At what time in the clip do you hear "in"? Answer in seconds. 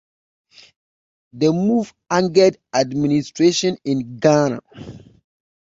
3.85-4.17